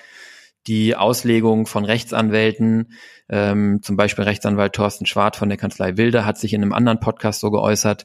die 0.68 0.94
Auslegung 0.94 1.66
von 1.66 1.84
Rechtsanwälten, 1.84 2.92
ähm, 3.28 3.80
zum 3.82 3.96
Beispiel 3.96 4.24
Rechtsanwalt 4.24 4.74
Thorsten 4.74 5.06
Schwarz 5.06 5.38
von 5.38 5.48
der 5.48 5.58
Kanzlei 5.58 5.96
Wilde 5.96 6.24
hat 6.24 6.38
sich 6.38 6.52
in 6.52 6.62
einem 6.62 6.72
anderen 6.72 7.00
Podcast 7.00 7.40
so 7.40 7.50
geäußert, 7.50 8.04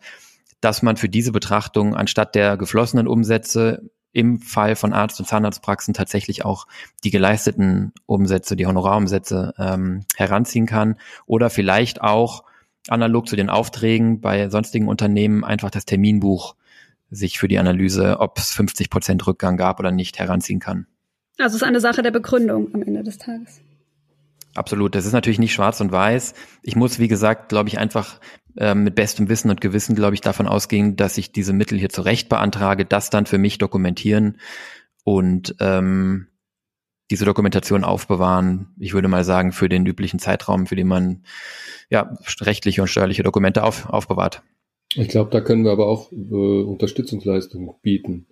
dass 0.62 0.82
man 0.82 0.96
für 0.98 1.10
diese 1.10 1.34
Betrachtung 1.34 1.96
anstatt 1.96 2.36
der 2.36 2.58
geflossenen 2.58 3.08
Umsätze 3.08 3.92
im 4.14 4.40
Fall 4.40 4.76
von 4.76 4.94
Arzt- 4.94 5.20
und 5.20 5.26
Zahnarztpraxen 5.26 5.94
tatsächlich 5.94 6.46
auch 6.46 6.68
die 7.04 7.12
geleisteten 7.12 7.92
Umsätze, 8.06 8.56
die 8.56 8.68
Honorarumsätze 8.68 9.54
ähm, 9.58 10.06
heranziehen 10.16 10.68
kann 10.68 10.98
oder 11.26 11.50
vielleicht 11.50 12.02
auch 12.02 12.44
analog 12.88 13.28
zu 13.28 13.36
den 13.36 13.50
Aufträgen 13.50 14.22
bei 14.22 14.50
sonstigen 14.50 14.88
Unternehmen 14.88 15.44
einfach 15.44 15.72
das 15.72 15.86
Terminbuch 15.86 16.56
sich 17.10 17.40
für 17.40 17.48
die 17.48 17.60
Analyse, 17.60 18.20
ob 18.20 18.38
es 18.38 18.52
50 18.52 18.90
Prozent 18.90 19.26
Rückgang 19.28 19.58
gab 19.58 19.80
oder 19.80 19.92
nicht, 19.92 20.20
heranziehen 20.20 20.60
kann. 20.60 20.88
Also 21.38 21.56
es 21.56 21.62
ist 21.62 21.68
eine 21.68 21.80
Sache 21.80 22.02
der 22.02 22.12
Begründung 22.12 22.74
am 22.74 22.82
Ende 22.84 23.04
des 23.04 23.18
Tages. 23.18 23.62
Absolut. 24.56 24.94
Das 24.94 25.06
ist 25.06 25.14
natürlich 25.14 25.40
nicht 25.40 25.54
schwarz 25.54 25.82
und 25.82 25.92
weiß. 25.92 26.34
Ich 26.62 26.76
muss, 26.76 27.00
wie 27.00 27.08
gesagt, 27.08 27.50
glaube 27.50 27.70
ich, 27.70 27.80
einfach 27.80 28.20
ähm, 28.58 28.84
mit 28.84 28.96
bestem 28.96 29.30
Wissen 29.30 29.50
und 29.50 29.62
Gewissen, 29.62 29.96
glaube 29.96 30.14
ich, 30.14 30.22
davon 30.22 30.48
ausgehen, 30.48 30.96
dass 30.96 31.18
ich 31.18 31.32
diese 31.32 31.54
Mittel 31.54 31.80
hier 31.80 31.90
zurecht 31.90 32.30
beantrage, 32.30 32.86
das 32.86 33.10
dann 33.10 33.26
für 33.26 33.40
mich 33.40 33.58
dokumentieren 33.58 34.38
und 35.04 35.56
ähm, 35.60 36.28
diese 37.10 37.26
Dokumentation 37.26 37.84
aufbewahren. 37.84 38.76
Ich 38.80 38.94
würde 38.94 39.08
mal 39.08 39.24
sagen, 39.24 39.52
für 39.52 39.70
den 39.70 39.86
üblichen 39.86 40.20
Zeitraum, 40.20 40.68
für 40.68 40.76
den 40.76 40.88
man 40.88 41.24
ja 41.90 42.16
rechtliche 42.42 42.82
und 42.82 42.88
steuerliche 42.88 43.24
Dokumente 43.24 43.64
auf, 43.64 43.90
aufbewahrt. 43.90 44.44
Ich 44.96 45.08
glaube, 45.08 45.32
da 45.32 45.42
können 45.42 45.64
wir 45.64 45.72
aber 45.72 45.88
auch 45.88 46.12
äh, 46.12 46.62
Unterstützungsleistungen 46.64 47.74
bieten. 47.82 48.28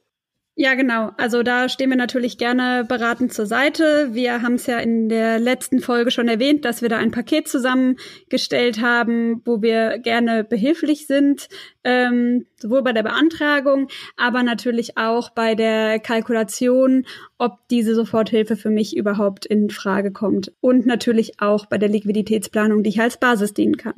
Ja, 0.61 0.75
genau. 0.75 1.09
Also 1.17 1.41
da 1.41 1.69
stehen 1.69 1.89
wir 1.89 1.97
natürlich 1.97 2.37
gerne 2.37 2.85
beratend 2.87 3.33
zur 3.33 3.47
Seite. 3.47 4.09
Wir 4.11 4.43
haben 4.43 4.53
es 4.53 4.67
ja 4.67 4.77
in 4.77 5.09
der 5.09 5.39
letzten 5.39 5.79
Folge 5.79 6.11
schon 6.11 6.27
erwähnt, 6.27 6.65
dass 6.65 6.83
wir 6.83 6.89
da 6.89 6.97
ein 6.97 7.09
Paket 7.09 7.47
zusammengestellt 7.47 8.79
haben, 8.79 9.41
wo 9.43 9.63
wir 9.63 9.97
gerne 9.97 10.43
behilflich 10.43 11.07
sind, 11.07 11.49
ähm, 11.83 12.45
sowohl 12.57 12.83
bei 12.83 12.93
der 12.93 13.01
Beantragung, 13.01 13.87
aber 14.17 14.43
natürlich 14.43 14.99
auch 14.99 15.31
bei 15.31 15.55
der 15.55 15.99
Kalkulation, 15.99 17.07
ob 17.39 17.67
diese 17.71 17.95
Soforthilfe 17.95 18.55
für 18.55 18.69
mich 18.69 18.95
überhaupt 18.95 19.47
in 19.47 19.71
Frage 19.71 20.11
kommt. 20.11 20.51
Und 20.61 20.85
natürlich 20.85 21.41
auch 21.41 21.65
bei 21.65 21.79
der 21.79 21.89
Liquiditätsplanung, 21.89 22.83
die 22.83 22.91
ich 22.91 23.01
als 23.01 23.17
Basis 23.17 23.55
dienen 23.55 23.77
kann. 23.77 23.95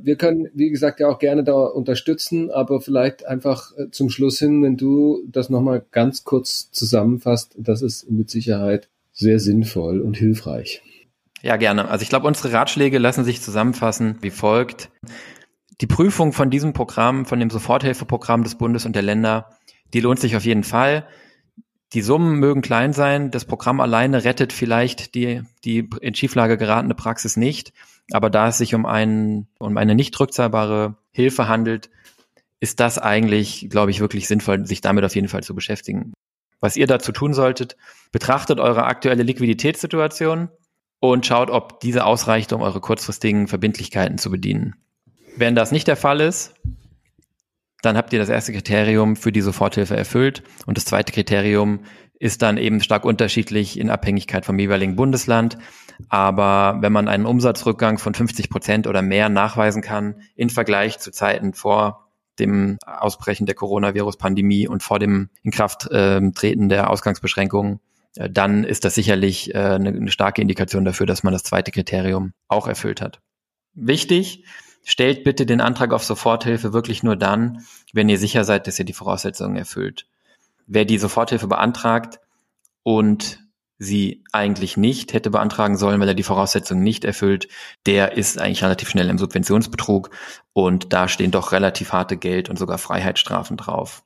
Wir 0.00 0.16
können, 0.16 0.48
wie 0.54 0.70
gesagt, 0.70 1.00
ja 1.00 1.08
auch 1.08 1.18
gerne 1.18 1.42
da 1.42 1.54
unterstützen, 1.54 2.50
aber 2.50 2.80
vielleicht 2.80 3.26
einfach 3.26 3.72
äh, 3.76 3.90
zum 3.90 4.10
Schluss 4.10 4.38
hin, 4.38 4.62
wenn 4.62 4.76
du 4.76 5.24
das 5.26 5.50
nochmal 5.50 5.84
ganz 5.90 6.24
kurz 6.24 6.70
zusammenfasst, 6.70 7.54
das 7.58 7.82
ist 7.82 8.10
mit 8.10 8.30
Sicherheit 8.30 8.88
sehr 9.12 9.40
sinnvoll 9.40 10.00
und 10.00 10.16
hilfreich. 10.16 10.82
Ja, 11.42 11.56
gerne. 11.56 11.88
Also 11.88 12.02
ich 12.02 12.08
glaube, 12.08 12.26
unsere 12.26 12.52
Ratschläge 12.52 12.98
lassen 12.98 13.24
sich 13.24 13.42
zusammenfassen 13.42 14.18
wie 14.20 14.30
folgt. 14.30 14.90
Die 15.80 15.86
Prüfung 15.86 16.32
von 16.32 16.50
diesem 16.50 16.72
Programm, 16.72 17.24
von 17.26 17.38
dem 17.38 17.50
Soforthilfeprogramm 17.50 18.42
des 18.42 18.56
Bundes 18.56 18.86
und 18.86 18.96
der 18.96 19.02
Länder, 19.02 19.50
die 19.94 20.00
lohnt 20.00 20.18
sich 20.20 20.36
auf 20.36 20.44
jeden 20.44 20.64
Fall. 20.64 21.06
Die 21.92 22.02
Summen 22.02 22.38
mögen 22.38 22.60
klein 22.60 22.92
sein. 22.92 23.30
Das 23.30 23.44
Programm 23.44 23.80
alleine 23.80 24.24
rettet 24.24 24.52
vielleicht 24.52 25.14
die, 25.14 25.42
die 25.64 25.88
in 26.00 26.14
Schieflage 26.14 26.58
geratene 26.58 26.94
Praxis 26.94 27.36
nicht. 27.36 27.72
Aber 28.12 28.30
da 28.30 28.48
es 28.48 28.58
sich 28.58 28.74
um, 28.74 28.86
einen, 28.86 29.48
um 29.58 29.76
eine 29.76 29.94
nicht 29.94 30.18
rückzahlbare 30.18 30.96
Hilfe 31.10 31.48
handelt, 31.48 31.90
ist 32.60 32.80
das 32.80 32.98
eigentlich, 32.98 33.68
glaube 33.70 33.90
ich, 33.90 34.00
wirklich 34.00 34.26
sinnvoll, 34.26 34.66
sich 34.66 34.80
damit 34.80 35.04
auf 35.04 35.14
jeden 35.14 35.28
Fall 35.28 35.42
zu 35.42 35.54
beschäftigen. 35.54 36.12
Was 36.60 36.76
ihr 36.76 36.86
dazu 36.86 37.12
tun 37.12 37.34
solltet, 37.34 37.76
betrachtet 38.10 38.58
eure 38.58 38.84
aktuelle 38.84 39.22
Liquiditätssituation 39.22 40.48
und 41.00 41.26
schaut, 41.26 41.50
ob 41.50 41.80
diese 41.80 42.04
ausreicht, 42.04 42.52
um 42.52 42.62
eure 42.62 42.80
kurzfristigen 42.80 43.46
Verbindlichkeiten 43.46 44.18
zu 44.18 44.30
bedienen. 44.30 44.74
Wenn 45.36 45.54
das 45.54 45.70
nicht 45.70 45.86
der 45.86 45.96
Fall 45.96 46.20
ist, 46.20 46.54
dann 47.82 47.96
habt 47.96 48.12
ihr 48.12 48.18
das 48.18 48.28
erste 48.28 48.52
Kriterium 48.52 49.14
für 49.14 49.30
die 49.30 49.40
Soforthilfe 49.40 49.96
erfüllt 49.96 50.42
und 50.66 50.76
das 50.76 50.84
zweite 50.84 51.12
Kriterium 51.12 51.80
ist 52.18 52.42
dann 52.42 52.56
eben 52.56 52.80
stark 52.80 53.04
unterschiedlich 53.04 53.78
in 53.78 53.90
Abhängigkeit 53.90 54.44
vom 54.44 54.58
jeweiligen 54.58 54.96
Bundesland. 54.96 55.58
Aber 56.08 56.78
wenn 56.80 56.92
man 56.92 57.08
einen 57.08 57.26
Umsatzrückgang 57.26 57.98
von 57.98 58.14
50 58.14 58.50
Prozent 58.50 58.86
oder 58.86 59.02
mehr 59.02 59.28
nachweisen 59.28 59.82
kann 59.82 60.22
im 60.36 60.50
Vergleich 60.50 60.98
zu 60.98 61.10
Zeiten 61.10 61.54
vor 61.54 62.08
dem 62.38 62.78
Ausbrechen 62.86 63.46
der 63.46 63.56
Coronavirus-Pandemie 63.56 64.68
und 64.68 64.82
vor 64.82 64.98
dem 64.98 65.30
Inkrafttreten 65.42 66.64
äh, 66.64 66.68
der 66.68 66.90
Ausgangsbeschränkungen, 66.90 67.80
äh, 68.16 68.30
dann 68.30 68.64
ist 68.64 68.84
das 68.84 68.94
sicherlich 68.94 69.54
äh, 69.54 69.58
eine 69.58 70.10
starke 70.10 70.40
Indikation 70.40 70.84
dafür, 70.84 71.06
dass 71.06 71.22
man 71.22 71.32
das 71.32 71.42
zweite 71.42 71.72
Kriterium 71.72 72.32
auch 72.46 72.68
erfüllt 72.68 73.00
hat. 73.00 73.20
Wichtig, 73.74 74.44
stellt 74.84 75.24
bitte 75.24 75.46
den 75.46 75.60
Antrag 75.60 75.92
auf 75.92 76.04
Soforthilfe 76.04 76.72
wirklich 76.72 77.02
nur 77.02 77.16
dann, 77.16 77.64
wenn 77.92 78.08
ihr 78.08 78.18
sicher 78.18 78.44
seid, 78.44 78.66
dass 78.66 78.78
ihr 78.78 78.84
die 78.84 78.92
Voraussetzungen 78.92 79.56
erfüllt. 79.56 80.06
Wer 80.68 80.84
die 80.84 80.98
Soforthilfe 80.98 81.48
beantragt 81.48 82.20
und 82.82 83.40
sie 83.78 84.22
eigentlich 84.32 84.76
nicht 84.76 85.14
hätte 85.14 85.30
beantragen 85.30 85.76
sollen, 85.76 86.00
weil 86.00 86.08
er 86.08 86.14
die 86.14 86.22
Voraussetzungen 86.22 86.82
nicht 86.82 87.04
erfüllt, 87.04 87.48
der 87.86 88.16
ist 88.16 88.38
eigentlich 88.38 88.62
relativ 88.62 88.90
schnell 88.90 89.08
im 89.08 89.18
Subventionsbetrug 89.18 90.10
und 90.52 90.92
da 90.92 91.08
stehen 91.08 91.30
doch 91.30 91.52
relativ 91.52 91.92
harte 91.92 92.16
Geld- 92.16 92.50
und 92.50 92.58
sogar 92.58 92.78
Freiheitsstrafen 92.78 93.56
drauf. 93.56 94.04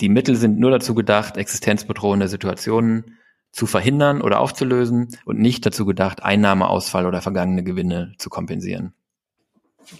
Die 0.00 0.08
Mittel 0.08 0.34
sind 0.34 0.58
nur 0.58 0.70
dazu 0.70 0.94
gedacht, 0.94 1.36
existenzbedrohende 1.36 2.26
Situationen 2.26 3.18
zu 3.52 3.66
verhindern 3.66 4.22
oder 4.22 4.40
aufzulösen 4.40 5.16
und 5.24 5.38
nicht 5.38 5.64
dazu 5.66 5.84
gedacht, 5.84 6.22
Einnahmeausfall 6.22 7.06
oder 7.06 7.20
vergangene 7.20 7.62
Gewinne 7.62 8.14
zu 8.18 8.30
kompensieren. 8.30 8.94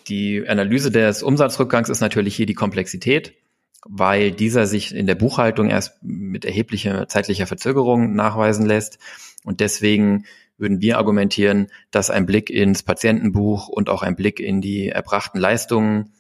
Die 0.09 0.49
Analyse 0.49 0.91
des 0.91 1.23
Umsatzrückgangs 1.23 1.89
ist 1.89 2.01
natürlich 2.01 2.35
hier 2.35 2.47
die 2.47 2.55
Komplexität 2.55 3.35
weil 3.87 4.33
dieser 4.33 4.67
sich 4.67 4.95
in 4.95 5.07
der 5.07 5.15
Buchhaltung 5.15 5.69
erst 5.69 6.03
mit 6.03 6.45
erheblicher 6.45 7.09
zeitlicher 7.09 7.47
Verzögerung 7.47 8.15
nachweisen 8.15 8.67
lässt. 8.67 8.99
Und 9.45 9.61
deswegen 9.61 10.25
würden 10.59 10.81
wir 10.81 10.99
argumentieren, 10.99 11.69
dass 11.91 12.11
ein 12.11 12.27
Blick 12.27 12.51
ins 12.51 12.83
Patientenbuch 12.83 13.69
und 13.69 13.89
auch 13.89 14.03
ein 14.03 14.17
Blick 14.17 14.41
in 14.41 14.61
die 14.61 14.89
erbrachten 14.89 15.39
Leistungen 15.39 16.13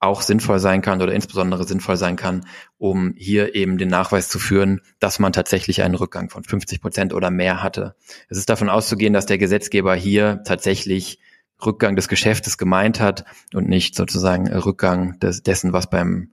auch 0.00 0.22
sinnvoll 0.22 0.58
sein 0.58 0.80
kann 0.80 1.02
oder 1.02 1.12
insbesondere 1.12 1.64
sinnvoll 1.64 1.98
sein 1.98 2.16
kann, 2.16 2.46
um 2.78 3.14
hier 3.16 3.54
eben 3.54 3.76
den 3.76 3.90
Nachweis 3.90 4.28
zu 4.28 4.38
führen, 4.38 4.80
dass 4.98 5.18
man 5.18 5.32
tatsächlich 5.32 5.82
einen 5.82 5.94
Rückgang 5.94 6.30
von 6.30 6.42
50 6.42 6.80
Prozent 6.80 7.12
oder 7.12 7.30
mehr 7.30 7.62
hatte. 7.62 7.94
Es 8.28 8.38
ist 8.38 8.48
davon 8.48 8.70
auszugehen, 8.70 9.12
dass 9.12 9.26
der 9.26 9.36
Gesetzgeber 9.36 9.94
hier 9.94 10.42
tatsächlich 10.44 11.20
Rückgang 11.64 11.96
des 11.96 12.08
Geschäftes 12.08 12.58
gemeint 12.58 13.00
hat 13.00 13.24
und 13.54 13.68
nicht 13.68 13.94
sozusagen 13.94 14.48
Rückgang 14.48 15.18
des, 15.20 15.42
dessen, 15.42 15.72
was 15.72 15.88
beim 15.88 16.32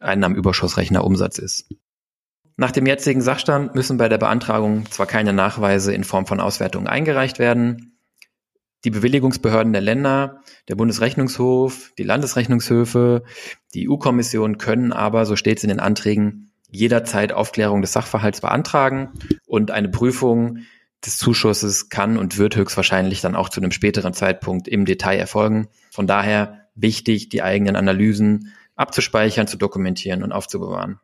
Einnahmenüberschussrechner 0.00 1.04
Umsatz 1.04 1.38
ist. 1.38 1.68
Nach 2.56 2.70
dem 2.70 2.86
jetzigen 2.86 3.20
Sachstand 3.20 3.74
müssen 3.74 3.98
bei 3.98 4.08
der 4.08 4.18
Beantragung 4.18 4.90
zwar 4.90 5.06
keine 5.06 5.34
Nachweise 5.34 5.92
in 5.92 6.04
Form 6.04 6.26
von 6.26 6.40
Auswertungen 6.40 6.86
eingereicht 6.86 7.38
werden. 7.38 7.98
Die 8.84 8.90
Bewilligungsbehörden 8.90 9.72
der 9.72 9.82
Länder, 9.82 10.40
der 10.68 10.76
Bundesrechnungshof, 10.76 11.92
die 11.98 12.04
Landesrechnungshöfe, 12.04 13.24
die 13.74 13.90
EU-Kommission 13.90 14.58
können 14.58 14.92
aber, 14.92 15.26
so 15.26 15.36
steht 15.36 15.58
es 15.58 15.64
in 15.64 15.68
den 15.68 15.80
Anträgen, 15.80 16.50
jederzeit 16.70 17.32
Aufklärung 17.32 17.82
des 17.82 17.92
Sachverhalts 17.92 18.40
beantragen 18.40 19.10
und 19.46 19.70
eine 19.70 19.88
Prüfung 19.88 20.60
des 21.04 21.18
Zuschusses 21.18 21.88
kann 21.88 22.18
und 22.18 22.38
wird 22.38 22.56
höchstwahrscheinlich 22.56 23.20
dann 23.20 23.36
auch 23.36 23.48
zu 23.48 23.60
einem 23.60 23.70
späteren 23.70 24.14
Zeitpunkt 24.14 24.66
im 24.68 24.84
Detail 24.84 25.18
erfolgen. 25.18 25.68
Von 25.90 26.06
daher 26.06 26.68
wichtig, 26.74 27.28
die 27.28 27.42
eigenen 27.42 27.76
Analysen 27.76 28.52
abzuspeichern, 28.74 29.46
zu 29.46 29.56
dokumentieren 29.56 30.22
und 30.22 30.32
aufzubewahren. 30.32 31.00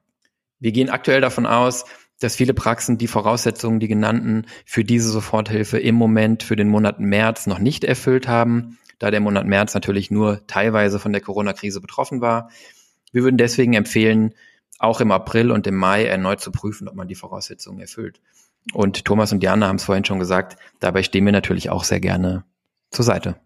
Wir 0.60 0.72
gehen 0.72 0.90
aktuell 0.90 1.20
davon 1.20 1.46
aus, 1.46 1.84
dass 2.20 2.36
viele 2.36 2.54
Praxen 2.54 2.98
die 2.98 3.08
Voraussetzungen, 3.08 3.80
die 3.80 3.88
genannten, 3.88 4.46
für 4.64 4.84
diese 4.84 5.10
Soforthilfe 5.10 5.78
im 5.78 5.94
Moment 5.94 6.42
für 6.42 6.56
den 6.56 6.68
Monat 6.68 7.00
März 7.00 7.46
noch 7.46 7.58
nicht 7.58 7.84
erfüllt 7.84 8.28
haben, 8.28 8.78
da 8.98 9.10
der 9.10 9.20
Monat 9.20 9.46
März 9.46 9.74
natürlich 9.74 10.10
nur 10.10 10.46
teilweise 10.46 11.00
von 11.00 11.12
der 11.12 11.20
Corona-Krise 11.20 11.80
betroffen 11.80 12.20
war. 12.20 12.50
Wir 13.10 13.24
würden 13.24 13.38
deswegen 13.38 13.74
empfehlen, 13.74 14.34
auch 14.78 15.00
im 15.00 15.10
April 15.10 15.50
und 15.50 15.66
im 15.66 15.76
Mai 15.76 16.04
erneut 16.04 16.40
zu 16.40 16.52
prüfen, 16.52 16.88
ob 16.88 16.94
man 16.94 17.08
die 17.08 17.14
Voraussetzungen 17.14 17.80
erfüllt. 17.80 18.20
Und 18.72 19.04
Thomas 19.04 19.32
und 19.32 19.42
Diana 19.42 19.68
haben 19.68 19.76
es 19.76 19.84
vorhin 19.84 20.04
schon 20.04 20.18
gesagt, 20.18 20.56
dabei 20.80 21.02
stehen 21.02 21.24
wir 21.24 21.32
natürlich 21.32 21.70
auch 21.70 21.84
sehr 21.84 22.00
gerne 22.00 22.44
zur 22.90 23.04
Seite. 23.04 23.36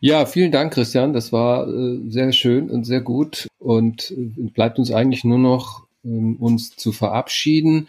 Ja, 0.00 0.26
vielen 0.26 0.52
Dank, 0.52 0.72
Christian. 0.74 1.12
Das 1.12 1.32
war 1.32 1.68
äh, 1.68 1.98
sehr 2.08 2.32
schön 2.32 2.70
und 2.70 2.84
sehr 2.84 3.00
gut. 3.00 3.48
Und 3.58 4.12
äh, 4.12 4.50
bleibt 4.50 4.78
uns 4.78 4.92
eigentlich 4.92 5.24
nur 5.24 5.38
noch 5.38 5.86
ähm, 6.04 6.36
uns 6.36 6.76
zu 6.76 6.92
verabschieden. 6.92 7.88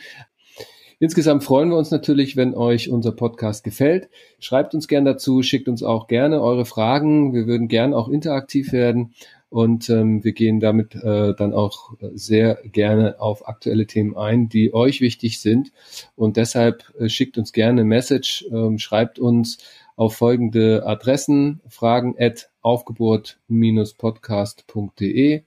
Insgesamt 0.99 1.43
freuen 1.43 1.69
wir 1.69 1.77
uns 1.77 1.91
natürlich, 1.91 2.35
wenn 2.35 2.55
euch 2.55 2.89
unser 2.89 3.11
Podcast 3.13 3.63
gefällt. 3.63 4.09
Schreibt 4.39 4.73
uns 4.73 4.87
gern 4.87 5.05
dazu, 5.05 5.43
schickt 5.43 5.69
uns 5.69 5.81
auch 5.81 6.07
gerne 6.07 6.41
eure 6.41 6.65
Fragen. 6.65 7.33
Wir 7.33 7.47
würden 7.47 7.67
gern 7.69 7.93
auch 7.93 8.09
interaktiv 8.09 8.73
werden 8.73 9.13
und 9.49 9.89
ähm, 9.89 10.23
wir 10.23 10.33
gehen 10.33 10.59
damit 10.59 10.93
äh, 10.95 11.33
dann 11.35 11.53
auch 11.53 11.93
sehr 12.13 12.59
gerne 12.63 13.19
auf 13.19 13.47
aktuelle 13.47 13.87
Themen 13.87 14.15
ein, 14.15 14.47
die 14.49 14.71
euch 14.73 15.01
wichtig 15.01 15.41
sind. 15.41 15.71
Und 16.15 16.37
deshalb 16.37 16.83
äh, 16.99 17.09
schickt 17.09 17.35
uns 17.37 17.51
gerne 17.51 17.83
Message, 17.83 18.45
ähm, 18.51 18.77
schreibt 18.77 19.17
uns 19.19 19.57
auf 19.95 20.15
folgende 20.15 20.85
Adressen 20.85 21.61
fragen 21.67 22.15
at 22.17 22.49
aufgeburt-podcast.de 22.61 25.41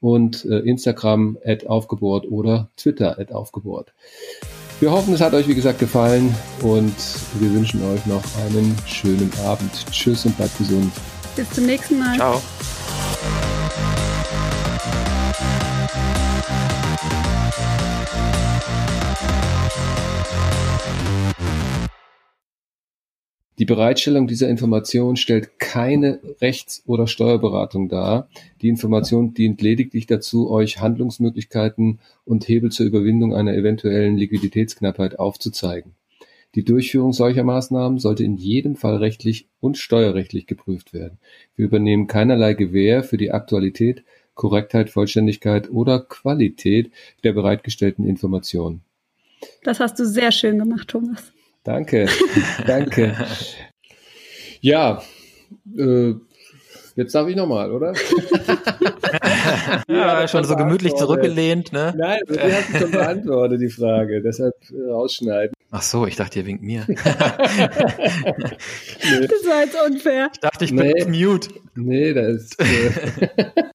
und 0.00 0.44
äh, 0.44 0.58
Instagram 0.58 1.36
at 1.44 1.66
aufgeburt 1.66 2.30
oder 2.30 2.70
Twitter 2.76 3.18
at 3.18 3.32
aufgeburt. 3.32 3.92
Wir 4.78 4.92
hoffen, 4.92 5.14
es 5.14 5.20
hat 5.20 5.34
euch 5.34 5.48
wie 5.48 5.56
gesagt 5.56 5.80
gefallen 5.80 6.32
und 6.62 6.94
wir 7.40 7.52
wünschen 7.52 7.82
euch 7.82 8.06
noch 8.06 8.22
einen 8.46 8.76
schönen 8.86 9.32
Abend. 9.44 9.72
Tschüss 9.90 10.24
und 10.24 10.36
bleibt 10.36 10.56
gesund. 10.56 10.92
Bis 11.34 11.50
zum 11.50 11.66
nächsten 11.66 11.98
Mal. 11.98 12.14
Ciao. 12.14 12.40
Bereitstellung 23.68 24.26
dieser 24.26 24.48
Information 24.48 25.16
stellt 25.16 25.58
keine 25.58 26.20
Rechts- 26.40 26.82
oder 26.86 27.06
Steuerberatung 27.06 27.90
dar. 27.90 28.28
Die 28.62 28.68
Information 28.68 29.34
dient 29.34 29.60
lediglich 29.60 30.06
dazu, 30.06 30.50
euch 30.50 30.80
Handlungsmöglichkeiten 30.80 32.00
und 32.24 32.48
Hebel 32.48 32.72
zur 32.72 32.86
Überwindung 32.86 33.34
einer 33.34 33.54
eventuellen 33.54 34.16
Liquiditätsknappheit 34.16 35.18
aufzuzeigen. 35.18 35.92
Die 36.54 36.64
Durchführung 36.64 37.12
solcher 37.12 37.44
Maßnahmen 37.44 37.98
sollte 37.98 38.24
in 38.24 38.38
jedem 38.38 38.74
Fall 38.74 38.96
rechtlich 38.96 39.48
und 39.60 39.76
steuerrechtlich 39.76 40.46
geprüft 40.46 40.94
werden. 40.94 41.18
Wir 41.54 41.66
übernehmen 41.66 42.06
keinerlei 42.06 42.54
Gewähr 42.54 43.04
für 43.04 43.18
die 43.18 43.32
Aktualität, 43.32 44.02
Korrektheit, 44.34 44.88
Vollständigkeit 44.88 45.70
oder 45.70 46.00
Qualität 46.00 46.90
der 47.22 47.34
bereitgestellten 47.34 48.06
Informationen. 48.06 48.80
Das 49.62 49.78
hast 49.78 49.98
du 49.98 50.06
sehr 50.06 50.32
schön 50.32 50.58
gemacht, 50.58 50.88
Thomas. 50.88 51.32
Danke, 51.64 52.06
danke. 52.66 53.14
Ja, 54.60 55.02
äh, 55.76 56.14
jetzt 56.96 57.14
darf 57.14 57.28
ich 57.28 57.36
nochmal, 57.36 57.70
oder? 57.70 57.92
ja, 59.88 60.26
schon 60.28 60.44
so 60.44 60.56
gemütlich 60.56 60.94
zurückgelehnt, 60.94 61.72
ne? 61.72 61.94
Nein, 61.96 62.20
die 62.28 62.38
hast 62.38 62.78
schon 62.78 62.90
beantwortet, 62.90 63.60
die 63.60 63.70
Frage. 63.70 64.22
Deshalb 64.26 64.54
äh, 64.70 64.90
rausschneiden. 64.90 65.54
Ach 65.70 65.82
so, 65.82 66.06
ich 66.06 66.16
dachte, 66.16 66.38
ihr 66.38 66.46
winkt 66.46 66.62
mir. 66.62 66.86
nee. 66.88 66.96
Das 66.96 67.04
war 69.46 69.64
jetzt 69.64 69.76
unfair. 69.86 70.30
Ich 70.32 70.40
dachte, 70.40 70.64
ich 70.64 70.74
bin 70.74 70.86
nee. 70.86 71.04
mute. 71.26 71.50
Nee, 71.74 72.14
das 72.14 72.44
ist. 72.44 72.58
Äh 72.60 73.68